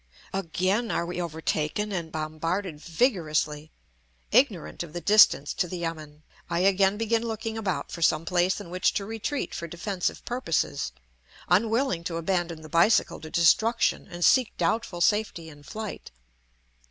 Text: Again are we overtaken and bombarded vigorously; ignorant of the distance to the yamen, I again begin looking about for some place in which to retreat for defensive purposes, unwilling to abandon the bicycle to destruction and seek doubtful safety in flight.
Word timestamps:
Again 0.33 0.89
are 0.89 1.05
we 1.05 1.21
overtaken 1.21 1.91
and 1.91 2.11
bombarded 2.11 2.79
vigorously; 2.79 3.69
ignorant 4.31 4.81
of 4.81 4.93
the 4.93 4.99
distance 4.99 5.53
to 5.53 5.67
the 5.67 5.77
yamen, 5.77 6.23
I 6.49 6.61
again 6.61 6.97
begin 6.97 7.21
looking 7.21 7.55
about 7.55 7.91
for 7.91 8.01
some 8.01 8.25
place 8.25 8.59
in 8.59 8.71
which 8.71 8.95
to 8.95 9.05
retreat 9.05 9.53
for 9.53 9.67
defensive 9.67 10.25
purposes, 10.25 10.91
unwilling 11.49 12.03
to 12.05 12.17
abandon 12.17 12.63
the 12.63 12.67
bicycle 12.67 13.19
to 13.21 13.29
destruction 13.29 14.07
and 14.09 14.25
seek 14.25 14.57
doubtful 14.57 15.01
safety 15.01 15.49
in 15.49 15.61
flight. 15.61 16.09